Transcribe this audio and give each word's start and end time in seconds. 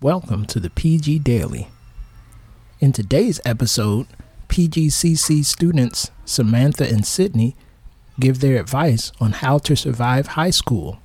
Welcome 0.00 0.46
to 0.46 0.60
the 0.60 0.70
PG 0.70 1.18
Daily. 1.18 1.70
In 2.78 2.92
today's 2.92 3.40
episode, 3.44 4.06
PGCC 4.48 5.44
students 5.44 6.12
Samantha 6.24 6.88
and 6.88 7.04
Sydney 7.04 7.56
give 8.20 8.38
their 8.38 8.60
advice 8.60 9.10
on 9.20 9.32
how 9.32 9.58
to 9.58 9.74
survive 9.74 10.28
high 10.28 10.50
school. 10.50 11.00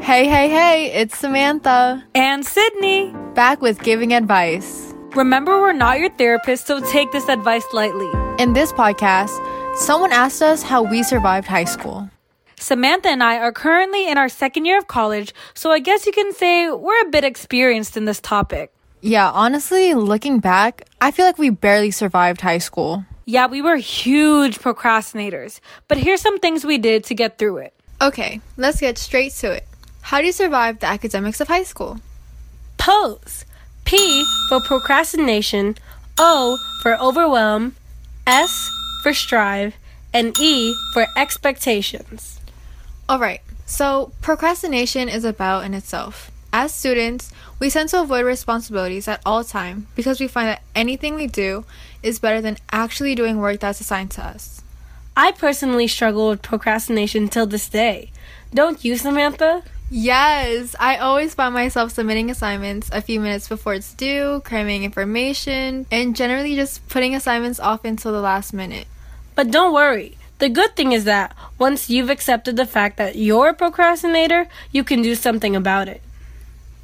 Hey, 0.00 0.26
hey, 0.26 0.48
hey, 0.48 0.90
it's 0.94 1.18
Samantha. 1.18 2.02
And 2.14 2.46
Sydney. 2.46 3.12
Back 3.34 3.60
with 3.60 3.82
giving 3.82 4.14
advice. 4.14 4.94
Remember, 5.14 5.60
we're 5.60 5.74
not 5.74 5.98
your 5.98 6.08
therapist, 6.12 6.66
so 6.66 6.80
take 6.90 7.12
this 7.12 7.28
advice 7.28 7.66
lightly. 7.74 8.10
In 8.42 8.54
this 8.54 8.72
podcast, 8.72 9.36
someone 9.76 10.12
asked 10.12 10.40
us 10.40 10.62
how 10.62 10.82
we 10.82 11.02
survived 11.02 11.46
high 11.46 11.64
school. 11.64 12.08
Samantha 12.60 13.08
and 13.08 13.22
I 13.22 13.38
are 13.38 13.52
currently 13.52 14.08
in 14.08 14.18
our 14.18 14.28
second 14.28 14.64
year 14.64 14.78
of 14.78 14.88
college, 14.88 15.32
so 15.54 15.70
I 15.70 15.78
guess 15.78 16.06
you 16.06 16.12
can 16.12 16.32
say 16.32 16.70
we're 16.70 17.02
a 17.02 17.10
bit 17.10 17.24
experienced 17.24 17.96
in 17.96 18.04
this 18.04 18.20
topic. 18.20 18.72
Yeah, 19.00 19.30
honestly, 19.30 19.94
looking 19.94 20.40
back, 20.40 20.88
I 21.00 21.12
feel 21.12 21.24
like 21.24 21.38
we 21.38 21.50
barely 21.50 21.92
survived 21.92 22.40
high 22.40 22.58
school. 22.58 23.04
Yeah, 23.24 23.46
we 23.46 23.62
were 23.62 23.76
huge 23.76 24.58
procrastinators, 24.58 25.60
but 25.86 25.98
here's 25.98 26.20
some 26.20 26.38
things 26.38 26.64
we 26.64 26.78
did 26.78 27.04
to 27.04 27.14
get 27.14 27.38
through 27.38 27.58
it. 27.58 27.74
Okay, 28.00 28.40
let's 28.56 28.80
get 28.80 28.98
straight 28.98 29.32
to 29.34 29.52
it. 29.52 29.66
How 30.00 30.20
do 30.20 30.26
you 30.26 30.32
survive 30.32 30.80
the 30.80 30.86
academics 30.86 31.40
of 31.40 31.48
high 31.48 31.64
school? 31.64 32.00
Pose. 32.76 33.44
P 33.84 34.24
for 34.48 34.60
procrastination, 34.60 35.76
O 36.18 36.58
for 36.82 37.00
overwhelm, 37.00 37.74
S 38.26 38.70
for 39.02 39.14
strive, 39.14 39.74
and 40.12 40.38
E 40.38 40.74
for 40.92 41.06
expectations. 41.16 42.37
Alright, 43.10 43.40
so 43.64 44.12
procrastination 44.20 45.08
is 45.08 45.24
about 45.24 45.64
in 45.64 45.72
itself. 45.72 46.30
As 46.52 46.74
students, 46.74 47.32
we 47.58 47.70
tend 47.70 47.88
to 47.90 48.02
avoid 48.02 48.26
responsibilities 48.26 49.08
at 49.08 49.22
all 49.24 49.44
time 49.44 49.86
because 49.96 50.20
we 50.20 50.28
find 50.28 50.48
that 50.48 50.62
anything 50.74 51.14
we 51.14 51.26
do 51.26 51.64
is 52.02 52.18
better 52.18 52.42
than 52.42 52.58
actually 52.70 53.14
doing 53.14 53.38
work 53.38 53.60
that's 53.60 53.80
assigned 53.80 54.10
to 54.10 54.22
us. 54.22 54.62
I 55.16 55.32
personally 55.32 55.86
struggle 55.86 56.28
with 56.28 56.42
procrastination 56.42 57.28
till 57.28 57.46
this 57.46 57.70
day. 57.70 58.10
Don't 58.52 58.84
you, 58.84 58.98
Samantha? 58.98 59.62
Yes, 59.90 60.76
I 60.78 60.98
always 60.98 61.32
find 61.32 61.54
myself 61.54 61.92
submitting 61.92 62.30
assignments 62.30 62.90
a 62.92 63.00
few 63.00 63.20
minutes 63.20 63.48
before 63.48 63.72
it's 63.72 63.94
due, 63.94 64.42
cramming 64.44 64.84
information, 64.84 65.86
and 65.90 66.14
generally 66.14 66.56
just 66.56 66.86
putting 66.90 67.14
assignments 67.14 67.58
off 67.58 67.86
until 67.86 68.12
the 68.12 68.20
last 68.20 68.52
minute. 68.52 68.86
But 69.34 69.50
don't 69.50 69.72
worry. 69.72 70.17
The 70.38 70.48
good 70.48 70.76
thing 70.76 70.92
is 70.92 71.04
that 71.04 71.34
once 71.58 71.90
you've 71.90 72.10
accepted 72.10 72.56
the 72.56 72.66
fact 72.66 72.96
that 72.96 73.16
you're 73.16 73.48
a 73.48 73.54
procrastinator, 73.54 74.48
you 74.70 74.84
can 74.84 75.02
do 75.02 75.14
something 75.14 75.56
about 75.56 75.88
it. 75.88 76.00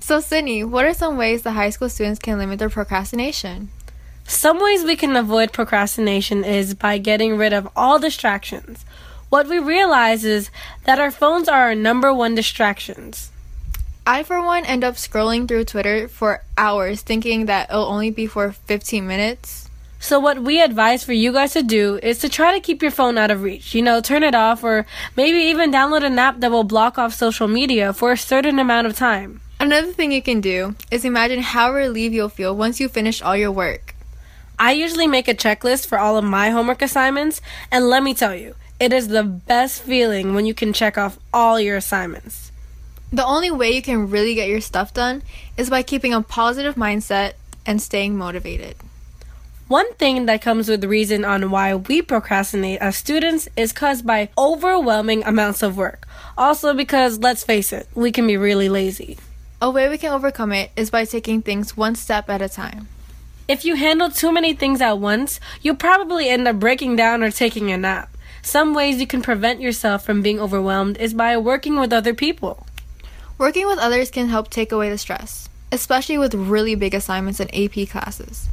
So, 0.00 0.20
Sydney, 0.20 0.64
what 0.64 0.84
are 0.84 0.92
some 0.92 1.16
ways 1.16 1.42
that 1.42 1.52
high 1.52 1.70
school 1.70 1.88
students 1.88 2.19
can 2.19 2.38
limit 2.38 2.58
their 2.58 2.69
procrastination? 2.69 3.70
Some 4.27 4.61
ways 4.61 4.84
we 4.84 4.96
can 4.96 5.14
avoid 5.16 5.52
procrastination 5.52 6.44
is 6.44 6.74
by 6.74 6.98
getting 6.98 7.36
rid 7.36 7.52
of 7.52 7.69
all 7.77 7.98
distractions. 7.98 8.84
What 9.28 9.48
we 9.48 9.58
realize 9.58 10.24
is 10.24 10.50
that 10.84 10.98
our 10.98 11.11
phones 11.11 11.48
are 11.48 11.61
our 11.61 11.74
number 11.74 12.12
one 12.12 12.34
distractions. 12.34 13.30
I, 14.06 14.22
for 14.22 14.44
one, 14.44 14.64
end 14.64 14.84
up 14.84 14.96
scrolling 14.96 15.48
through 15.48 15.64
Twitter 15.64 16.08
for 16.08 16.42
hours 16.58 17.02
thinking 17.02 17.46
that 17.46 17.70
it'll 17.70 17.86
only 17.86 18.11
be 18.11 18.27
for 18.27 18.52
15 18.52 19.06
minutes. 19.06 19.70
So, 20.05 20.20
what 20.20 20.42
we 20.42 20.60
advise 20.60 21.02
for 21.02 21.14
you 21.14 21.33
guys 21.33 21.55
to 21.55 21.62
do 21.62 21.98
is 22.02 22.19
to 22.19 22.28
try 22.28 22.52
to 22.52 22.60
keep 22.60 22.83
your 22.83 22.91
phone 22.91 23.16
out 23.16 23.30
of 23.30 23.41
reach. 23.41 23.74
You 23.74 23.80
know, 23.80 24.02
turn 24.02 24.22
it 24.22 24.34
off 24.34 24.62
or 24.62 24.84
maybe 25.16 25.38
even 25.38 25.72
download 25.72 26.05
an 26.05 26.19
app 26.19 26.41
that 26.41 26.50
will 26.50 26.62
block 26.62 26.98
off 26.98 27.14
social 27.14 27.48
media 27.48 27.91
for 27.94 28.12
a 28.12 28.16
certain 28.19 28.58
amount 28.58 28.86
of 28.86 28.94
time. 28.94 29.41
Another 29.58 29.92
thing 29.92 30.12
you 30.12 30.20
can 30.20 30.42
do 30.42 30.74
is 30.91 31.06
imagine 31.06 31.41
how 31.41 31.72
relieved 31.72 32.14
you'll 32.14 32.28
feel 32.28 32.55
once 32.55 32.80
you 32.80 32.86
finish 32.86 33.22
all 33.22 33.34
your 33.34 33.50
work. 33.50 33.94
I 34.58 34.73
usually 34.73 35.06
make 35.06 35.27
a 35.27 35.33
checklist 35.33 35.86
for 35.86 35.98
all 35.98 36.18
of 36.18 36.24
my 36.24 36.50
homework 36.50 36.83
assignments, 36.83 37.40
and 37.73 37.89
let 37.89 38.02
me 38.02 38.12
tell 38.12 38.34
you, 38.34 38.56
it 38.79 38.92
is 38.92 39.08
the 39.08 39.24
best 39.24 39.80
feeling 39.80 40.34
when 40.34 40.45
you 40.45 40.52
can 40.52 40.74
check 40.74 40.98
off 40.98 41.18
all 41.33 41.58
your 41.58 41.79
assignments. 41.79 42.52
The 43.11 43.24
only 43.24 43.50
way 43.50 43.70
you 43.70 43.80
can 43.80 44.11
really 44.11 44.34
get 44.34 44.50
your 44.50 44.61
stuff 44.61 44.92
done 44.92 45.23
is 45.56 45.70
by 45.70 45.83
keeping 45.83 46.12
a 46.12 46.20
positive 46.20 46.74
mindset 46.74 47.33
and 47.64 47.80
staying 47.80 48.18
motivated. 48.18 48.77
One 49.69 49.95
thing 49.95 50.27
that 50.27 50.42
comes 50.42 50.69
with 50.69 50.83
the 50.83 50.89
reason 50.89 51.25
on 51.25 51.51
why 51.51 51.75
we 51.75 52.02
procrastinate 52.02 52.80
as 52.80 52.97
students 52.97 53.48
is 53.57 53.73
caused 53.73 54.07
by 54.07 54.29
overwhelming 54.36 55.25
amounts 55.25 55.63
of 55.63 55.79
work. 55.79 56.07
Also 56.36 56.75
because 56.75 57.20
let's 57.20 57.45
face 57.45 57.73
it, 57.73 57.89
we 57.95 58.13
can 58.13 58.27
be 58.27 58.36
really 58.36 58.69
lazy. 58.69 59.17
A 59.63 59.70
way 59.70 59.89
we 59.89 59.97
can 59.97 60.13
overcome 60.13 60.53
it 60.53 60.70
is 60.77 60.91
by 60.91 61.07
taking 61.07 61.41
things 61.41 61.79
one 61.79 61.95
step 61.95 62.29
at 62.29 62.42
a 62.42 62.48
time. 62.48 62.89
If 63.48 63.64
you 63.64 63.77
handle 63.77 64.11
too 64.11 64.30
many 64.30 64.53
things 64.53 64.83
at 64.83 64.98
once, 64.98 65.41
you'll 65.63 65.77
probably 65.77 66.29
end 66.29 66.47
up 66.47 66.61
breaking 66.61 66.97
down 66.97 67.23
or 67.23 67.30
taking 67.30 67.73
a 67.73 67.79
nap. 67.79 68.14
Some 68.42 68.74
ways 68.74 69.01
you 69.01 69.07
can 69.07 69.23
prevent 69.23 69.63
yourself 69.63 70.05
from 70.05 70.20
being 70.20 70.39
overwhelmed 70.39 70.98
is 70.98 71.14
by 71.14 71.39
working 71.39 71.80
with 71.80 71.91
other 71.91 72.13
people. 72.13 72.67
Working 73.39 73.67
with 73.67 73.79
others 73.79 74.11
can 74.11 74.29
help 74.29 74.51
take 74.51 74.73
away 74.73 74.91
the 74.91 74.98
stress, 74.98 75.48
especially 75.73 76.19
with 76.19 76.35
really 76.35 76.74
big 76.74 76.92
assignments 76.92 77.41
and 77.41 77.51
AP 77.55 77.89
classes. 77.89 78.51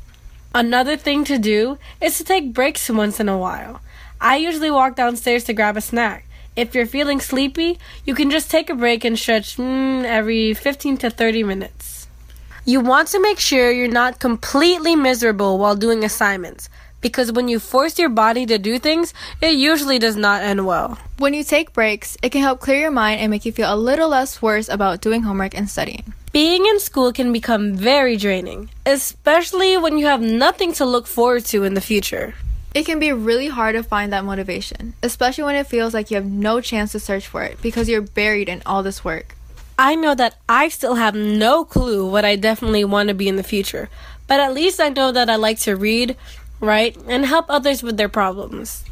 Another 0.53 0.97
thing 0.97 1.23
to 1.25 1.37
do 1.37 1.77
is 2.01 2.17
to 2.17 2.25
take 2.25 2.53
breaks 2.53 2.89
once 2.89 3.21
in 3.21 3.29
a 3.29 3.37
while. 3.37 3.79
I 4.19 4.35
usually 4.35 4.69
walk 4.69 4.97
downstairs 4.97 5.45
to 5.45 5.53
grab 5.53 5.77
a 5.77 5.81
snack. 5.81 6.25
If 6.57 6.75
you're 6.75 6.85
feeling 6.85 7.21
sleepy, 7.21 7.79
you 8.03 8.13
can 8.13 8.29
just 8.29 8.51
take 8.51 8.69
a 8.69 8.75
break 8.75 9.05
and 9.05 9.17
stretch 9.17 9.55
mm, 9.55 10.03
every 10.03 10.53
15 10.53 10.97
to 10.97 11.09
30 11.09 11.43
minutes. 11.43 12.07
You 12.65 12.81
want 12.81 13.07
to 13.09 13.21
make 13.21 13.39
sure 13.39 13.71
you're 13.71 13.87
not 13.87 14.19
completely 14.19 14.93
miserable 14.93 15.57
while 15.57 15.75
doing 15.75 16.03
assignments 16.03 16.67
because 16.99 17.31
when 17.31 17.47
you 17.47 17.57
force 17.57 17.97
your 17.97 18.09
body 18.09 18.45
to 18.45 18.57
do 18.57 18.77
things, 18.77 19.13
it 19.41 19.55
usually 19.55 19.99
does 19.99 20.17
not 20.17 20.43
end 20.43 20.65
well. 20.65 20.97
When 21.17 21.33
you 21.33 21.45
take 21.45 21.71
breaks, 21.71 22.17
it 22.21 22.31
can 22.31 22.41
help 22.41 22.59
clear 22.59 22.79
your 22.79 22.91
mind 22.91 23.21
and 23.21 23.31
make 23.31 23.45
you 23.45 23.53
feel 23.53 23.73
a 23.73 23.75
little 23.75 24.09
less 24.09 24.41
worse 24.41 24.67
about 24.67 24.99
doing 24.99 25.23
homework 25.23 25.57
and 25.57 25.69
studying. 25.69 26.13
Being 26.31 26.65
in 26.65 26.79
school 26.79 27.11
can 27.11 27.33
become 27.33 27.75
very 27.75 28.15
draining, 28.15 28.69
especially 28.85 29.75
when 29.75 29.97
you 29.97 30.05
have 30.05 30.21
nothing 30.21 30.71
to 30.75 30.85
look 30.85 31.05
forward 31.05 31.43
to 31.47 31.65
in 31.65 31.73
the 31.73 31.81
future. 31.81 32.35
It 32.73 32.85
can 32.85 32.99
be 32.99 33.11
really 33.11 33.49
hard 33.49 33.75
to 33.75 33.83
find 33.83 34.13
that 34.13 34.23
motivation, 34.23 34.93
especially 35.03 35.43
when 35.43 35.57
it 35.57 35.67
feels 35.67 35.93
like 35.93 36.09
you 36.09 36.15
have 36.15 36.25
no 36.25 36.61
chance 36.61 36.93
to 36.93 37.01
search 37.01 37.27
for 37.27 37.43
it 37.43 37.61
because 37.61 37.89
you're 37.89 38.01
buried 38.01 38.47
in 38.47 38.61
all 38.65 38.81
this 38.81 39.03
work. 39.03 39.35
I 39.77 39.95
know 39.95 40.15
that 40.15 40.37
I 40.47 40.69
still 40.69 40.95
have 40.95 41.15
no 41.15 41.65
clue 41.65 42.09
what 42.09 42.23
I 42.23 42.37
definitely 42.37 42.85
want 42.85 43.09
to 43.09 43.13
be 43.13 43.27
in 43.27 43.35
the 43.35 43.43
future, 43.43 43.89
but 44.25 44.39
at 44.39 44.53
least 44.53 44.79
I 44.79 44.87
know 44.87 45.11
that 45.11 45.29
I 45.29 45.35
like 45.35 45.59
to 45.67 45.75
read, 45.75 46.15
write, 46.61 46.95
and 47.09 47.25
help 47.25 47.47
others 47.49 47.83
with 47.83 47.97
their 47.97 48.07
problems. 48.07 48.85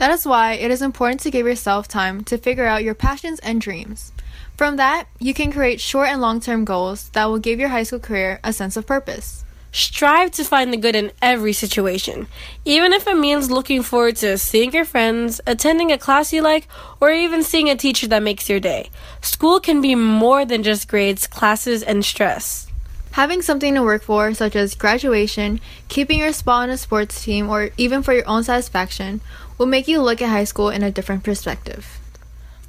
That 0.00 0.12
is 0.12 0.24
why 0.24 0.54
it 0.54 0.70
is 0.70 0.80
important 0.80 1.20
to 1.20 1.30
give 1.30 1.44
yourself 1.44 1.86
time 1.86 2.24
to 2.24 2.38
figure 2.38 2.64
out 2.64 2.82
your 2.82 2.94
passions 2.94 3.38
and 3.40 3.60
dreams. 3.60 4.12
From 4.56 4.76
that, 4.76 5.08
you 5.18 5.34
can 5.34 5.52
create 5.52 5.78
short 5.78 6.08
and 6.08 6.22
long 6.22 6.40
term 6.40 6.64
goals 6.64 7.10
that 7.10 7.26
will 7.26 7.38
give 7.38 7.60
your 7.60 7.68
high 7.68 7.82
school 7.82 7.98
career 7.98 8.40
a 8.42 8.54
sense 8.54 8.78
of 8.78 8.86
purpose. 8.86 9.44
Strive 9.72 10.30
to 10.30 10.44
find 10.44 10.72
the 10.72 10.78
good 10.78 10.96
in 10.96 11.12
every 11.20 11.52
situation, 11.52 12.28
even 12.64 12.94
if 12.94 13.06
it 13.06 13.18
means 13.18 13.50
looking 13.50 13.82
forward 13.82 14.16
to 14.16 14.38
seeing 14.38 14.72
your 14.72 14.86
friends, 14.86 15.38
attending 15.46 15.92
a 15.92 15.98
class 15.98 16.32
you 16.32 16.40
like, 16.40 16.66
or 16.98 17.10
even 17.10 17.42
seeing 17.42 17.68
a 17.68 17.76
teacher 17.76 18.08
that 18.08 18.22
makes 18.22 18.48
your 18.48 18.58
day. 18.58 18.88
School 19.20 19.60
can 19.60 19.82
be 19.82 19.94
more 19.94 20.46
than 20.46 20.62
just 20.62 20.88
grades, 20.88 21.26
classes, 21.26 21.82
and 21.82 22.02
stress. 22.02 22.68
Having 23.12 23.42
something 23.42 23.74
to 23.74 23.82
work 23.82 24.04
for, 24.04 24.32
such 24.32 24.56
as 24.56 24.74
graduation, 24.74 25.60
keeping 25.88 26.20
your 26.20 26.32
spot 26.32 26.62
on 26.62 26.70
a 26.70 26.78
sports 26.78 27.22
team, 27.22 27.50
or 27.50 27.68
even 27.76 28.02
for 28.02 28.14
your 28.14 28.26
own 28.26 28.44
satisfaction, 28.44 29.20
will 29.60 29.66
make 29.66 29.86
you 29.86 30.00
look 30.00 30.22
at 30.22 30.30
high 30.30 30.44
school 30.44 30.70
in 30.70 30.82
a 30.82 30.90
different 30.90 31.22
perspective. 31.22 32.00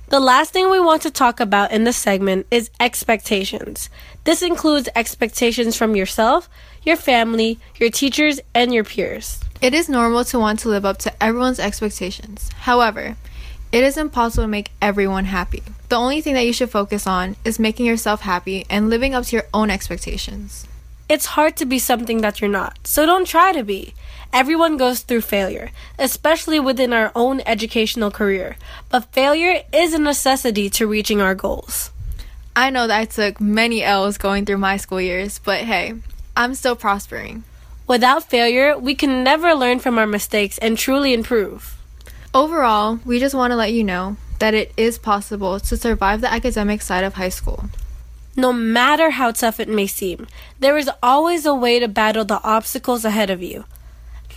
The 0.09 0.19
last 0.19 0.51
thing 0.51 0.69
we 0.69 0.81
want 0.81 1.03
to 1.03 1.09
talk 1.09 1.39
about 1.39 1.71
in 1.71 1.85
this 1.85 1.95
segment 1.95 2.47
is 2.51 2.69
expectations. 2.81 3.89
This 4.25 4.41
includes 4.41 4.89
expectations 4.93 5.77
from 5.77 5.95
yourself, 5.95 6.49
your 6.83 6.97
family, 6.97 7.59
your 7.79 7.89
teachers, 7.89 8.41
and 8.53 8.73
your 8.73 8.83
peers. 8.83 9.39
It 9.61 9.73
is 9.73 9.87
normal 9.87 10.25
to 10.25 10.37
want 10.37 10.59
to 10.59 10.67
live 10.67 10.83
up 10.83 10.97
to 10.97 11.23
everyone's 11.23 11.61
expectations. 11.61 12.49
However, 12.67 13.15
it 13.71 13.85
is 13.85 13.95
impossible 13.95 14.43
to 14.43 14.49
make 14.49 14.71
everyone 14.81 15.25
happy. 15.25 15.63
The 15.87 15.95
only 15.95 16.19
thing 16.19 16.33
that 16.33 16.45
you 16.45 16.51
should 16.51 16.71
focus 16.71 17.07
on 17.07 17.37
is 17.45 17.57
making 17.57 17.85
yourself 17.85 18.19
happy 18.19 18.65
and 18.69 18.89
living 18.89 19.15
up 19.15 19.23
to 19.27 19.37
your 19.37 19.45
own 19.53 19.69
expectations. 19.69 20.67
It's 21.11 21.35
hard 21.35 21.57
to 21.57 21.65
be 21.65 21.77
something 21.77 22.21
that 22.21 22.39
you're 22.39 22.49
not, 22.49 22.87
so 22.87 23.05
don't 23.05 23.27
try 23.27 23.51
to 23.51 23.65
be. 23.65 23.93
Everyone 24.31 24.77
goes 24.77 25.01
through 25.01 25.27
failure, 25.27 25.71
especially 25.99 26.57
within 26.57 26.93
our 26.93 27.11
own 27.13 27.41
educational 27.45 28.11
career, 28.11 28.55
but 28.87 29.11
failure 29.11 29.61
is 29.73 29.93
a 29.93 29.99
necessity 29.99 30.69
to 30.69 30.87
reaching 30.87 31.19
our 31.19 31.35
goals. 31.35 31.91
I 32.55 32.69
know 32.69 32.87
that 32.87 32.97
I 32.97 33.03
took 33.03 33.41
many 33.41 33.83
L's 33.83 34.17
going 34.17 34.45
through 34.45 34.59
my 34.59 34.77
school 34.77 35.01
years, 35.01 35.37
but 35.39 35.65
hey, 35.65 35.95
I'm 36.37 36.55
still 36.55 36.77
prospering. 36.77 37.43
Without 37.87 38.29
failure, 38.29 38.77
we 38.77 38.95
can 38.95 39.21
never 39.21 39.53
learn 39.53 39.79
from 39.79 39.97
our 39.97 40.07
mistakes 40.07 40.57
and 40.59 40.77
truly 40.77 41.13
improve. 41.13 41.77
Overall, 42.33 43.01
we 43.03 43.19
just 43.19 43.35
want 43.35 43.51
to 43.51 43.57
let 43.57 43.73
you 43.73 43.83
know 43.83 44.15
that 44.39 44.53
it 44.53 44.71
is 44.77 44.97
possible 44.97 45.59
to 45.59 45.75
survive 45.75 46.21
the 46.21 46.31
academic 46.31 46.81
side 46.81 47.03
of 47.03 47.15
high 47.15 47.27
school. 47.27 47.65
No 48.41 48.51
matter 48.51 49.11
how 49.11 49.29
tough 49.29 49.59
it 49.59 49.69
may 49.69 49.85
seem, 49.85 50.25
there 50.59 50.75
is 50.75 50.89
always 51.03 51.45
a 51.45 51.53
way 51.53 51.77
to 51.77 51.87
battle 51.87 52.25
the 52.25 52.41
obstacles 52.43 53.05
ahead 53.05 53.29
of 53.29 53.43
you. 53.43 53.65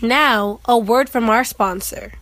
Now, 0.02 0.60
a 0.66 0.76
word 0.76 1.08
from 1.08 1.30
our 1.30 1.42
sponsor. 1.42 2.12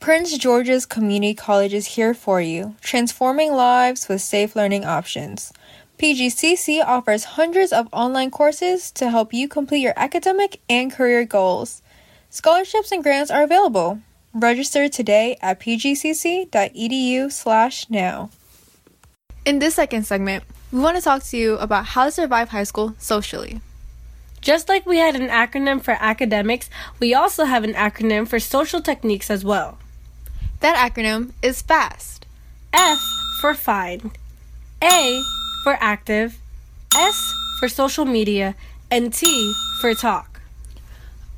Prince 0.00 0.38
George's 0.38 0.86
Community 0.86 1.34
College 1.34 1.74
is 1.74 1.88
here 1.88 2.14
for 2.14 2.40
you, 2.40 2.74
transforming 2.80 3.52
lives 3.52 4.08
with 4.08 4.22
safe 4.22 4.56
learning 4.56 4.86
options. 4.86 5.52
PGCC 5.98 6.82
offers 6.82 7.36
hundreds 7.36 7.70
of 7.70 7.86
online 7.92 8.30
courses 8.30 8.90
to 8.92 9.10
help 9.10 9.34
you 9.34 9.46
complete 9.46 9.82
your 9.82 9.92
academic 9.98 10.62
and 10.70 10.90
career 10.90 11.26
goals. 11.26 11.82
Scholarships 12.30 12.92
and 12.92 13.02
grants 13.02 13.30
are 13.30 13.42
available. 13.42 14.00
Register 14.32 14.88
today 14.88 15.36
at 15.42 15.60
pgcc.edu/now. 15.60 16.48
In 19.44 19.58
this 19.58 19.76
second 19.76 20.04
segment, 20.04 20.44
we 20.70 20.80
want 20.80 20.98
to 20.98 21.02
talk 21.02 21.22
to 21.24 21.36
you 21.36 21.54
about 21.54 21.86
how 21.86 22.04
to 22.04 22.10
survive 22.10 22.50
high 22.50 22.64
school 22.64 22.94
socially. 22.98 23.62
Just 24.42 24.68
like 24.68 24.84
we 24.84 24.98
had 24.98 25.16
an 25.16 25.28
acronym 25.28 25.82
for 25.82 25.96
academics, 25.98 26.68
we 26.98 27.14
also 27.14 27.44
have 27.44 27.64
an 27.64 27.72
acronym 27.72 28.28
for 28.28 28.38
social 28.38 28.82
techniques 28.82 29.30
as 29.30 29.44
well. 29.44 29.78
That 30.60 30.76
acronym 30.76 31.32
is 31.42 31.62
FAST. 31.62 32.26
F 32.72 33.00
for 33.40 33.54
find, 33.54 34.10
A 34.82 35.22
for 35.64 35.76
active, 35.80 36.38
S 36.94 37.34
for 37.58 37.68
social 37.68 38.04
media, 38.04 38.54
and 38.90 39.12
T 39.12 39.54
for 39.80 39.94
talk. 39.94 40.42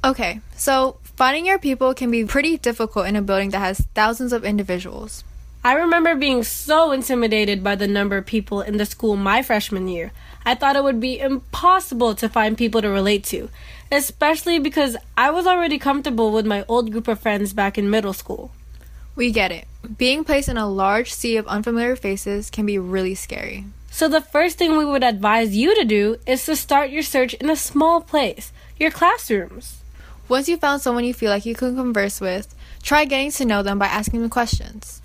Okay, 0.05 0.41
so 0.57 0.97
finding 1.05 1.47
your 1.47 1.59
people 1.59 1.95
can 1.95 2.11
be 2.11 2.25
pretty 2.25 2.59
difficult 2.59 3.07
in 3.07 3.15
a 3.15 3.23
building 3.23 3.51
that 3.51 3.61
has 3.61 3.87
thousands 3.95 4.33
of 4.33 4.45
individuals. 4.45 5.23
I 5.65 5.75
remember 5.75 6.17
being 6.17 6.43
so 6.43 6.91
intimidated 6.91 7.63
by 7.63 7.77
the 7.77 7.87
number 7.87 8.17
of 8.17 8.27
people 8.27 8.63
in 8.63 8.79
the 8.79 8.87
school 8.87 9.15
my 9.15 9.43
freshman 9.43 9.87
year. 9.87 10.11
I 10.45 10.57
thought 10.57 10.75
it 10.75 10.83
would 10.83 10.99
be 10.99 11.21
impossible 11.21 12.17
to 12.17 12.29
find 12.29 12.59
people 12.59 12.83
to 12.83 12.89
relate 12.89 13.23
to, 13.27 13.49
especially 13.93 14.59
because 14.59 14.97
I 15.17 15.31
was 15.31 15.47
already 15.47 15.79
comfortable 15.79 16.33
with 16.33 16.47
my 16.47 16.65
old 16.67 16.91
group 16.91 17.07
of 17.07 17.21
friends 17.21 17.53
back 17.53 17.79
in 17.79 17.89
middle 17.89 18.13
school. 18.13 18.51
We 19.15 19.31
get 19.31 19.53
it. 19.53 19.69
Being 19.99 20.25
placed 20.25 20.49
in 20.49 20.57
a 20.57 20.69
large 20.69 21.13
sea 21.13 21.37
of 21.37 21.47
unfamiliar 21.47 21.95
faces 21.95 22.51
can 22.51 22.67
be 22.67 22.77
really 22.77 23.15
scary. 23.15 23.67
So, 23.89 24.09
the 24.09 24.21
first 24.21 24.59
thing 24.59 24.77
we 24.77 24.85
would 24.85 25.05
advise 25.05 25.55
you 25.55 25.77
to 25.77 25.85
do 25.85 26.17
is 26.27 26.45
to 26.47 26.57
start 26.57 26.91
your 26.91 27.03
search 27.03 27.35
in 27.35 27.49
a 27.49 27.55
small 27.55 28.01
place, 28.01 28.51
your 28.81 28.91
classrooms. 28.91 29.81
Once 30.29 30.49
you 30.49 30.57
found 30.57 30.81
someone 30.81 31.05
you 31.05 31.15
feel 31.15 31.31
like 31.31 31.47
you 31.47 31.55
can 31.55 31.77
converse 31.77 32.21
with, 32.21 32.53
try 32.83 33.05
getting 33.05 33.31
to 33.31 33.45
know 33.45 33.63
them 33.63 33.79
by 33.79 33.87
asking 33.87 34.23
them 34.23 34.31
questions. 34.31 35.02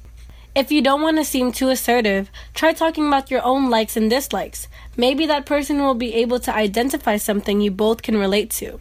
If 0.57 0.71
you 0.71 0.81
don't 0.81 1.04
want 1.04 1.18
to 1.18 1.24
seem 1.24 1.51
too 1.51 1.69
assertive, 1.69 2.31
try 2.56 2.74
talking 2.74 3.06
about 3.06 3.30
your 3.30 3.44
own 3.44 3.69
likes 3.69 3.95
and 3.95 4.09
dislikes. 4.09 4.68
Maybe 4.98 5.27
that 5.27 5.45
person 5.45 5.83
will 5.83 5.94
be 5.94 6.15
able 6.15 6.39
to 6.39 6.56
identify 6.56 7.18
something 7.18 7.62
you 7.62 7.69
both 7.69 8.01
can 8.01 8.18
relate 8.18 8.50
to. 8.57 8.80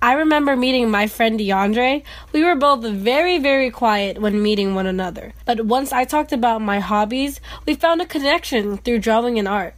I 0.00 0.12
remember 0.12 0.54
meeting 0.54 0.88
my 0.88 1.08
friend 1.08 1.36
DeAndre. 1.40 2.04
We 2.30 2.44
were 2.44 2.54
both 2.54 2.84
very, 2.84 3.36
very 3.38 3.68
quiet 3.68 4.20
when 4.20 4.40
meeting 4.40 4.76
one 4.76 4.86
another. 4.86 5.32
But 5.44 5.66
once 5.66 5.92
I 5.92 6.04
talked 6.04 6.32
about 6.32 6.62
my 6.62 6.78
hobbies, 6.78 7.40
we 7.66 7.74
found 7.74 8.00
a 8.00 8.06
connection 8.06 8.76
through 8.76 9.00
drawing 9.00 9.40
and 9.40 9.48
art. 9.48 9.74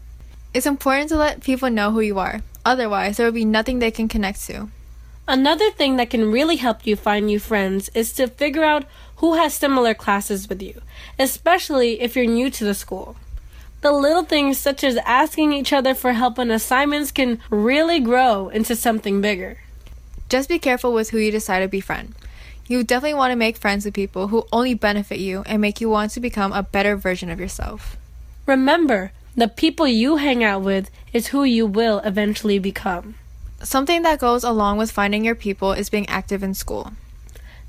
It's 0.52 0.66
important 0.66 1.08
to 1.08 1.16
let 1.16 1.40
people 1.42 1.70
know 1.70 1.90
who 1.90 2.00
you 2.00 2.18
are. 2.18 2.42
Otherwise, 2.66 3.16
there 3.16 3.24
will 3.24 3.32
be 3.32 3.46
nothing 3.46 3.78
they 3.78 3.90
can 3.90 4.08
connect 4.08 4.44
to. 4.48 4.68
Another 5.30 5.70
thing 5.70 5.94
that 5.96 6.10
can 6.10 6.32
really 6.32 6.56
help 6.56 6.84
you 6.84 6.96
find 6.96 7.26
new 7.26 7.38
friends 7.38 7.88
is 7.94 8.12
to 8.14 8.26
figure 8.26 8.64
out 8.64 8.84
who 9.20 9.34
has 9.34 9.52
similar 9.52 9.92
classes 9.92 10.48
with 10.48 10.62
you, 10.62 10.80
especially 11.18 12.00
if 12.00 12.16
you're 12.16 12.24
new 12.24 12.48
to 12.50 12.64
the 12.64 12.74
school. 12.74 13.16
The 13.82 13.92
little 13.92 14.24
things 14.24 14.56
such 14.56 14.82
as 14.82 14.96
asking 14.98 15.52
each 15.52 15.74
other 15.74 15.94
for 15.94 16.12
help 16.12 16.38
on 16.38 16.50
assignments 16.50 17.12
can 17.12 17.38
really 17.50 18.00
grow 18.00 18.48
into 18.48 18.74
something 18.74 19.20
bigger. 19.20 19.58
Just 20.30 20.48
be 20.48 20.58
careful 20.58 20.94
with 20.94 21.10
who 21.10 21.18
you 21.18 21.30
decide 21.30 21.60
to 21.60 21.68
befriend. 21.68 22.14
You 22.66 22.82
definitely 22.82 23.14
want 23.14 23.32
to 23.32 23.36
make 23.36 23.58
friends 23.58 23.84
with 23.84 23.94
people 23.94 24.28
who 24.28 24.46
only 24.52 24.72
benefit 24.72 25.18
you 25.18 25.42
and 25.44 25.60
make 25.60 25.82
you 25.82 25.90
want 25.90 26.12
to 26.12 26.20
become 26.20 26.52
a 26.52 26.62
better 26.62 26.96
version 26.96 27.28
of 27.28 27.40
yourself. 27.40 27.96
Remember, 28.46 29.12
the 29.36 29.48
people 29.48 29.86
you 29.86 30.16
hang 30.16 30.42
out 30.42 30.62
with 30.62 30.90
is 31.12 31.28
who 31.28 31.44
you 31.44 31.66
will 31.66 31.98
eventually 32.00 32.58
become. 32.58 33.16
Something 33.62 34.00
that 34.02 34.18
goes 34.18 34.44
along 34.44 34.78
with 34.78 34.90
finding 34.90 35.26
your 35.26 35.34
people 35.34 35.72
is 35.72 35.90
being 35.90 36.08
active 36.08 36.42
in 36.42 36.54
school. 36.54 36.92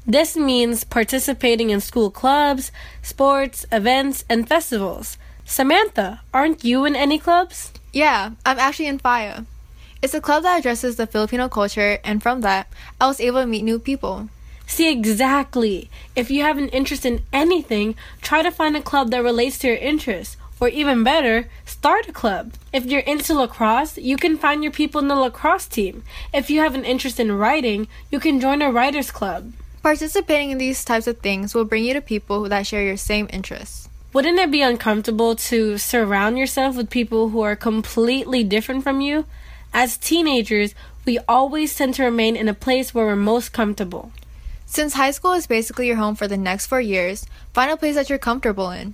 This 0.05 0.35
means 0.35 0.83
participating 0.83 1.69
in 1.69 1.79
school 1.79 2.09
clubs, 2.09 2.71
sports, 3.03 3.65
events, 3.71 4.25
and 4.27 4.47
festivals. 4.47 5.17
Samantha, 5.45 6.21
aren't 6.33 6.63
you 6.63 6.85
in 6.85 6.95
any 6.95 7.19
clubs? 7.19 7.71
Yeah, 7.93 8.31
I'm 8.43 8.57
actually 8.57 8.87
in 8.87 8.97
FIA. 8.97 9.45
It's 10.01 10.15
a 10.15 10.21
club 10.21 10.41
that 10.43 10.59
addresses 10.59 10.95
the 10.95 11.05
Filipino 11.05 11.47
culture, 11.47 11.99
and 12.03 12.23
from 12.23 12.41
that, 12.41 12.67
I 12.99 13.05
was 13.05 13.21
able 13.21 13.41
to 13.41 13.45
meet 13.45 13.63
new 13.63 13.77
people. 13.77 14.29
See, 14.65 14.91
exactly. 14.91 15.91
If 16.15 16.31
you 16.31 16.41
have 16.41 16.57
an 16.57 16.69
interest 16.69 17.05
in 17.05 17.21
anything, 17.31 17.93
try 18.21 18.41
to 18.41 18.49
find 18.49 18.75
a 18.75 18.81
club 18.81 19.11
that 19.11 19.23
relates 19.23 19.59
to 19.59 19.67
your 19.67 19.75
interests. 19.77 20.37
Or 20.59 20.69
even 20.69 21.03
better, 21.03 21.47
start 21.65 22.07
a 22.07 22.11
club. 22.11 22.53
If 22.73 22.85
you're 22.85 23.01
into 23.01 23.33
lacrosse, 23.33 23.97
you 23.97 24.17
can 24.17 24.37
find 24.37 24.63
your 24.63 24.71
people 24.71 25.01
in 25.01 25.09
the 25.09 25.15
lacrosse 25.15 25.67
team. 25.67 26.03
If 26.33 26.49
you 26.49 26.61
have 26.61 26.73
an 26.73 26.85
interest 26.85 27.19
in 27.19 27.31
writing, 27.31 27.87
you 28.09 28.19
can 28.19 28.39
join 28.39 28.61
a 28.61 28.71
writer's 28.71 29.11
club. 29.11 29.53
Participating 29.83 30.51
in 30.51 30.59
these 30.59 30.85
types 30.85 31.07
of 31.07 31.17
things 31.19 31.55
will 31.55 31.65
bring 31.65 31.83
you 31.83 31.93
to 31.95 32.01
people 32.01 32.43
that 32.43 32.67
share 32.67 32.83
your 32.83 32.97
same 32.97 33.27
interests. 33.33 33.89
Wouldn't 34.13 34.37
it 34.37 34.51
be 34.51 34.61
uncomfortable 34.61 35.35
to 35.35 35.77
surround 35.79 36.37
yourself 36.37 36.75
with 36.75 36.91
people 36.91 37.29
who 37.29 37.41
are 37.41 37.55
completely 37.55 38.43
different 38.43 38.83
from 38.83 39.01
you? 39.01 39.25
As 39.73 39.97
teenagers, 39.97 40.75
we 41.05 41.17
always 41.27 41.75
tend 41.75 41.95
to 41.95 42.03
remain 42.03 42.35
in 42.35 42.47
a 42.47 42.53
place 42.53 42.93
where 42.93 43.05
we're 43.05 43.15
most 43.15 43.53
comfortable. 43.53 44.11
Since 44.67 44.93
high 44.93 45.11
school 45.11 45.33
is 45.33 45.47
basically 45.47 45.87
your 45.87 45.95
home 45.95 46.15
for 46.15 46.27
the 46.27 46.37
next 46.37 46.67
four 46.67 46.81
years, 46.81 47.25
find 47.53 47.71
a 47.71 47.77
place 47.77 47.95
that 47.95 48.09
you're 48.09 48.19
comfortable 48.19 48.69
in. 48.69 48.93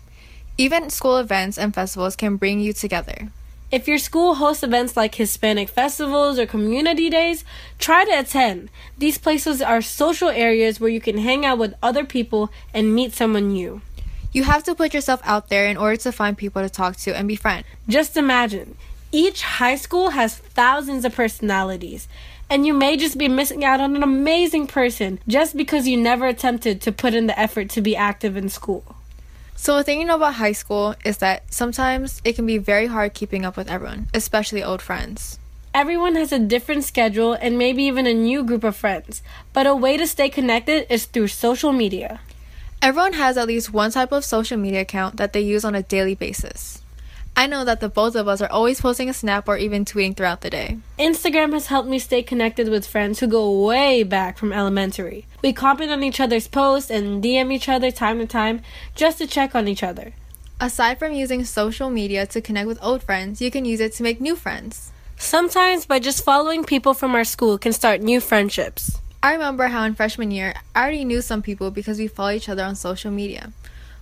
Even 0.57 0.89
school 0.89 1.17
events 1.17 1.57
and 1.57 1.73
festivals 1.73 2.15
can 2.15 2.37
bring 2.37 2.61
you 2.61 2.71
together. 2.71 3.29
If 3.69 3.85
your 3.85 3.97
school 3.97 4.35
hosts 4.35 4.63
events 4.63 4.95
like 4.95 5.15
Hispanic 5.15 5.67
festivals 5.67 6.39
or 6.39 6.45
community 6.45 7.09
days, 7.09 7.43
try 7.77 8.05
to 8.05 8.19
attend. 8.19 8.69
These 8.97 9.17
places 9.17 9.61
are 9.61 9.81
social 9.81 10.29
areas 10.29 10.79
where 10.79 10.89
you 10.89 11.01
can 11.01 11.17
hang 11.17 11.45
out 11.45 11.57
with 11.57 11.75
other 11.83 12.05
people 12.05 12.49
and 12.73 12.95
meet 12.95 13.13
someone 13.13 13.49
new. 13.49 13.81
You 14.31 14.43
have 14.43 14.63
to 14.63 14.75
put 14.75 14.93
yourself 14.93 15.19
out 15.25 15.49
there 15.49 15.67
in 15.67 15.75
order 15.75 15.97
to 15.97 16.13
find 16.13 16.37
people 16.37 16.61
to 16.61 16.69
talk 16.69 16.95
to 16.97 17.13
and 17.13 17.27
befriend. 17.27 17.65
Just 17.89 18.15
imagine 18.15 18.77
each 19.11 19.41
high 19.41 19.75
school 19.75 20.11
has 20.11 20.37
thousands 20.37 21.03
of 21.03 21.13
personalities, 21.13 22.07
and 22.49 22.65
you 22.65 22.73
may 22.73 22.95
just 22.95 23.17
be 23.17 23.27
missing 23.27 23.65
out 23.65 23.81
on 23.81 23.97
an 23.97 24.03
amazing 24.03 24.67
person 24.67 25.19
just 25.27 25.57
because 25.57 25.89
you 25.89 25.97
never 25.97 26.25
attempted 26.25 26.81
to 26.81 26.93
put 26.93 27.13
in 27.13 27.27
the 27.27 27.37
effort 27.37 27.69
to 27.71 27.81
be 27.81 27.97
active 27.97 28.37
in 28.37 28.47
school. 28.47 28.96
So, 29.59 29.75
the 29.75 29.83
thing 29.83 29.99
you 29.99 30.05
know 30.05 30.15
about 30.15 30.35
high 30.35 30.51
school 30.51 30.93
is 31.03 31.17
that 31.17 31.51
sometimes 31.51 32.21
it 32.23 32.35
can 32.35 32.45
be 32.45 32.59
very 32.59 32.85
hard 32.85 33.15
keeping 33.15 33.43
up 33.43 33.57
with 33.57 33.67
everyone, 33.67 34.07
especially 34.13 34.63
old 34.63 34.83
friends. 34.83 35.39
Everyone 35.73 36.15
has 36.15 36.31
a 36.31 36.39
different 36.39 36.83
schedule 36.83 37.33
and 37.33 37.57
maybe 37.57 37.83
even 37.83 38.05
a 38.05 38.13
new 38.13 38.43
group 38.43 38.63
of 38.63 38.75
friends, 38.75 39.23
but 39.53 39.65
a 39.65 39.75
way 39.75 39.97
to 39.97 40.07
stay 40.07 40.29
connected 40.29 40.85
is 40.93 41.05
through 41.05 41.27
social 41.29 41.71
media. 41.71 42.19
Everyone 42.81 43.13
has 43.13 43.35
at 43.37 43.47
least 43.47 43.73
one 43.73 43.91
type 43.91 44.11
of 44.11 44.23
social 44.23 44.57
media 44.57 44.81
account 44.81 45.17
that 45.17 45.33
they 45.33 45.41
use 45.41 45.65
on 45.65 45.73
a 45.73 45.83
daily 45.83 46.15
basis. 46.15 46.81
I 47.35 47.45
know 47.45 47.63
that 47.65 47.81
the 47.81 47.89
both 47.89 48.15
of 48.15 48.27
us 48.27 48.41
are 48.41 48.49
always 48.49 48.81
posting 48.81 49.09
a 49.09 49.13
snap 49.13 49.47
or 49.47 49.57
even 49.57 49.85
tweeting 49.85 50.17
throughout 50.17 50.41
the 50.41 50.49
day. 50.49 50.79
Instagram 50.97 51.53
has 51.53 51.67
helped 51.67 51.87
me 51.87 51.99
stay 51.99 52.23
connected 52.23 52.67
with 52.67 52.87
friends 52.87 53.19
who 53.19 53.27
go 53.27 53.63
way 53.63 54.01
back 54.01 54.39
from 54.39 54.51
elementary. 54.51 55.26
We 55.41 55.53
comment 55.53 55.91
on 55.91 56.03
each 56.03 56.19
other's 56.19 56.47
posts 56.47 56.89
and 56.89 57.23
DM 57.23 57.53
each 57.53 57.69
other 57.69 57.91
time 57.91 58.19
to 58.19 58.25
time 58.25 58.61
just 58.95 59.19
to 59.19 59.27
check 59.27 59.53
on 59.53 59.67
each 59.67 59.83
other. 59.83 60.13
Aside 60.59 60.97
from 60.97 61.13
using 61.13 61.45
social 61.45 61.91
media 61.91 62.25
to 62.25 62.41
connect 62.41 62.67
with 62.67 62.79
old 62.81 63.03
friends, 63.03 63.39
you 63.39 63.51
can 63.51 63.63
use 63.63 63.79
it 63.79 63.93
to 63.93 64.03
make 64.03 64.19
new 64.19 64.35
friends. 64.35 64.91
Sometimes 65.15 65.85
by 65.85 65.99
just 65.99 66.23
following 66.23 66.63
people 66.63 66.95
from 66.95 67.13
our 67.13 67.23
school 67.23 67.59
can 67.59 67.71
start 67.73 68.01
new 68.01 68.19
friendships. 68.19 68.99
I 69.21 69.33
remember 69.33 69.67
how 69.67 69.83
in 69.83 69.93
freshman 69.93 70.31
year, 70.31 70.55
I 70.75 70.81
already 70.81 71.05
knew 71.05 71.21
some 71.21 71.43
people 71.43 71.69
because 71.69 71.99
we 71.99 72.07
follow 72.07 72.31
each 72.31 72.49
other 72.49 72.63
on 72.63 72.75
social 72.75 73.11
media. 73.11 73.51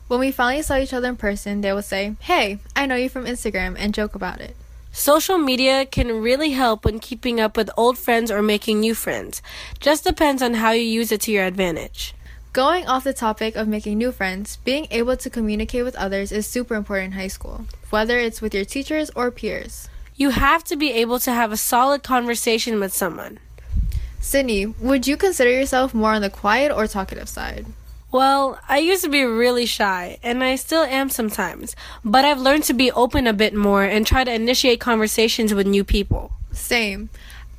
When 0.08 0.20
we 0.20 0.32
finally 0.32 0.62
saw 0.62 0.78
each 0.78 0.94
other 0.94 1.10
in 1.10 1.16
person, 1.18 1.62
they 1.62 1.74
would 1.74 1.86
say, 1.86 2.16
Hey, 2.20 2.60
I 2.76 2.86
know 2.86 2.96
you 2.96 3.10
from 3.10 3.26
Instagram, 3.26 3.76
and 3.78 3.94
joke 3.94 4.16
about 4.16 4.40
it. 4.40 4.56
Social 4.98 5.38
media 5.38 5.86
can 5.86 6.22
really 6.22 6.52
help 6.52 6.86
when 6.86 7.00
keeping 7.00 7.38
up 7.38 7.58
with 7.58 7.70
old 7.76 7.98
friends 7.98 8.32
or 8.32 8.42
making 8.42 8.80
new 8.80 8.96
friends. 8.96 9.42
Just 9.82 10.06
depends 10.06 10.42
on 10.42 10.54
how 10.54 10.72
you 10.72 10.84
use 10.84 11.12
it 11.12 11.20
to 11.24 11.34
your 11.34 11.44
advantage. 11.44 12.16
Going 12.54 12.88
off 12.88 13.04
the 13.04 13.12
topic 13.12 13.58
of 13.58 13.68
making 13.68 13.98
new 13.98 14.14
friends, 14.14 14.56
being 14.64 14.88
able 14.92 15.18
to 15.18 15.30
communicate 15.30 15.84
with 15.84 15.98
others 15.98 16.32
is 16.32 16.48
super 16.48 16.76
important 16.76 17.08
in 17.08 17.20
high 17.20 17.28
school, 17.28 17.66
whether 17.90 18.18
it's 18.18 18.40
with 18.40 18.54
your 18.56 18.64
teachers 18.64 19.12
or 19.18 19.32
peers. 19.32 19.90
You 20.16 20.30
have 20.30 20.64
to 20.64 20.78
be 20.78 20.94
able 20.94 21.20
to 21.20 21.32
have 21.34 21.52
a 21.52 21.58
solid 21.58 22.02
conversation 22.02 22.80
with 22.80 22.94
someone. 22.94 23.40
Sydney, 24.22 24.66
would 24.66 25.08
you 25.08 25.18
consider 25.18 25.52
yourself 25.52 25.94
more 25.94 26.14
on 26.14 26.22
the 26.22 26.30
quiet 26.30 26.72
or 26.72 26.88
talkative 26.88 27.28
side? 27.28 27.66
Well, 28.16 28.58
I 28.70 28.78
used 28.78 29.04
to 29.04 29.10
be 29.10 29.26
really 29.26 29.66
shy, 29.66 30.20
and 30.24 30.42
I 30.42 30.56
still 30.56 30.84
am 30.84 31.10
sometimes, 31.10 31.76
but 32.06 32.24
I've 32.24 32.40
learned 32.40 32.64
to 32.64 32.74
be 32.74 32.90
open 32.90 33.28
a 33.28 33.34
bit 33.34 33.54
more 33.54 33.84
and 33.84 34.08
try 34.08 34.24
to 34.24 34.34
initiate 34.34 34.80
conversations 34.80 35.54
with 35.54 35.68
new 35.68 35.84
people. 35.84 36.32
Same. 36.54 37.10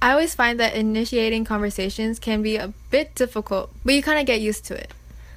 I 0.01 0.13
always 0.13 0.35
find 0.35 0.59
that 0.59 0.75
initiating 0.75 1.45
conversations 1.45 2.19
can 2.19 2.41
be 2.41 2.57
a 2.57 2.73
bit 2.91 3.15
difficult, 3.15 3.71
but 3.85 3.93
you 3.93 4.03
kind 4.03 4.19
of 4.19 4.25
get 4.25 4.41
used 4.41 4.65
to 4.69 4.75
it. 4.75 4.93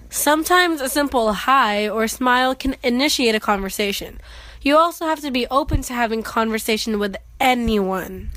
Sometimes 0.09 0.79
a 0.79 0.87
simple 0.87 1.33
hi 1.33 1.89
or 1.89 2.07
smile 2.07 2.55
can 2.55 2.77
initiate 2.81 3.35
a 3.35 3.41
conversation. 3.41 4.21
You 4.61 4.77
also 4.77 5.05
have 5.05 5.19
to 5.19 5.31
be 5.31 5.45
open 5.47 5.81
to 5.81 5.93
having 5.93 6.23
conversation 6.23 6.97
with 6.97 7.17
anyone. 7.41 8.29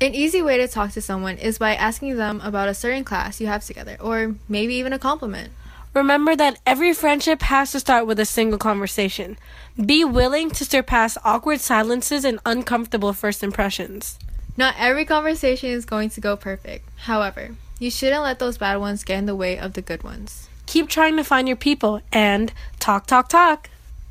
An 0.00 0.14
easy 0.14 0.40
way 0.40 0.58
to 0.58 0.68
talk 0.68 0.92
to 0.92 1.00
someone 1.00 1.38
is 1.38 1.58
by 1.58 1.74
asking 1.74 2.14
them 2.14 2.40
about 2.44 2.68
a 2.68 2.74
certain 2.74 3.02
class 3.02 3.40
you 3.40 3.48
have 3.48 3.64
together, 3.64 3.96
or 3.98 4.36
maybe 4.48 4.74
even 4.74 4.92
a 4.92 5.00
compliment. 5.00 5.50
Remember 5.94 6.36
that 6.36 6.60
every 6.66 6.92
friendship 6.92 7.42
has 7.42 7.72
to 7.72 7.80
start 7.80 8.06
with 8.06 8.20
a 8.20 8.24
single 8.24 8.58
conversation. 8.58 9.38
Be 9.84 10.04
willing 10.04 10.50
to 10.50 10.64
surpass 10.64 11.16
awkward 11.24 11.60
silences 11.60 12.24
and 12.24 12.38
uncomfortable 12.44 13.12
first 13.12 13.42
impressions. 13.42 14.18
Not 14.56 14.74
every 14.78 15.04
conversation 15.04 15.70
is 15.70 15.84
going 15.84 16.10
to 16.10 16.20
go 16.20 16.36
perfect. 16.36 16.88
However, 16.96 17.56
you 17.78 17.90
shouldn't 17.90 18.22
let 18.22 18.38
those 18.38 18.58
bad 18.58 18.76
ones 18.76 19.04
get 19.04 19.18
in 19.18 19.26
the 19.26 19.36
way 19.36 19.58
of 19.58 19.74
the 19.74 19.82
good 19.82 20.02
ones. 20.02 20.48
Keep 20.66 20.88
trying 20.88 21.16
to 21.16 21.24
find 21.24 21.48
your 21.48 21.56
people 21.56 22.00
and 22.12 22.52
talk, 22.78 23.06
talk, 23.06 23.28
talk. 23.28 23.70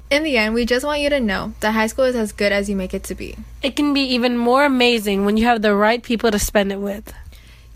In 0.10 0.24
the 0.24 0.38
end, 0.38 0.54
we 0.54 0.66
just 0.66 0.86
want 0.86 1.02
you 1.02 1.10
to 1.10 1.20
know 1.20 1.54
that 1.60 1.74
high 1.74 1.88
school 1.88 2.06
is 2.06 2.16
as 2.16 2.32
good 2.32 2.54
as 2.54 2.70
you 2.70 2.78
make 2.78 2.94
it 2.94 3.04
to 3.04 3.16
be. 3.16 3.38
It 3.62 3.76
can 3.76 3.94
be 3.94 4.02
even 4.02 4.38
more 4.38 4.64
amazing 4.64 5.26
when 5.26 5.36
you 5.36 5.46
have 5.46 5.62
the 5.62 5.76
right 5.76 6.02
people 6.02 6.32
to 6.32 6.40
spend 6.40 6.72
it 6.72 6.80
with. 6.80 7.14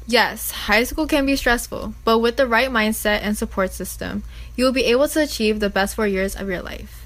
Yes, 0.07 0.51
high 0.51 0.83
school 0.83 1.07
can 1.07 1.25
be 1.25 1.35
stressful, 1.35 1.93
but 2.03 2.19
with 2.19 2.35
the 2.35 2.47
right 2.47 2.69
mindset 2.69 3.21
and 3.21 3.37
support 3.37 3.71
system, 3.71 4.23
you 4.55 4.65
will 4.65 4.71
be 4.71 4.85
able 4.85 5.07
to 5.07 5.23
achieve 5.23 5.59
the 5.59 5.69
best 5.69 5.95
four 5.95 6.07
years 6.07 6.35
of 6.35 6.49
your 6.49 6.61
life. 6.61 7.01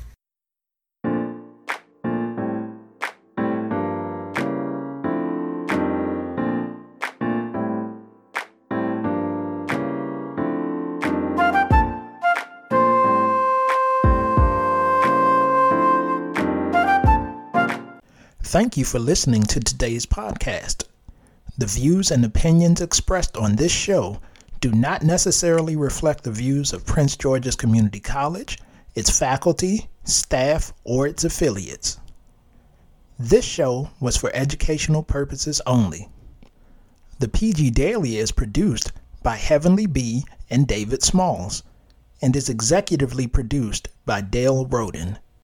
Thank 18.42 18.78
you 18.78 18.86
for 18.86 19.00
listening 19.00 19.44
to 19.44 19.60
today's 19.60 20.06
podcast. 20.06 20.85
The 21.58 21.66
views 21.66 22.12
and 22.12 22.26
opinions 22.26 22.82
expressed 22.82 23.38
on 23.38 23.56
this 23.56 23.72
show 23.72 24.20
do 24.60 24.72
not 24.72 25.04
necessarily 25.04 25.78
reflect 25.78 26.24
the 26.24 26.32
views 26.32 26.74
of 26.74 26.86
Prince 26.86 27.16
George's 27.16 27.56
Community 27.56 28.02
College, 28.02 28.60
its 28.94 29.18
faculty, 29.18 29.88
staff, 30.04 30.74
or 30.84 31.08
its 31.08 31.24
affiliates. 31.24 31.98
This 33.18 33.46
show 33.46 33.92
was 34.02 34.18
for 34.18 34.32
educational 34.34 35.02
purposes 35.02 35.62
only. 35.66 36.10
The 37.20 37.30
PG 37.30 37.72
Daily 37.72 38.18
is 38.18 38.34
produced 38.34 38.92
by 39.24 39.38
Heavenly 39.38 39.86
B 39.86 40.26
and 40.50 40.68
David 40.68 41.04
Smalls 41.04 41.64
and 42.22 42.36
is 42.36 42.50
executively 42.50 43.32
produced 43.32 43.88
by 44.06 44.20
Dale 44.20 44.66
Roden. 44.66 45.20